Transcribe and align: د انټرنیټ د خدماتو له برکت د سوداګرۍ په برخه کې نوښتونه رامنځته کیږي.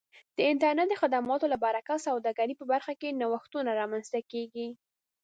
د 0.37 0.39
انټرنیټ 0.51 0.87
د 0.91 0.95
خدماتو 1.01 1.45
له 1.53 1.57
برکت 1.65 1.99
د 2.01 2.05
سوداګرۍ 2.07 2.53
په 2.57 2.65
برخه 2.71 2.93
کې 3.01 3.17
نوښتونه 3.19 3.69
رامنځته 3.79 4.19
کیږي. 4.31 4.67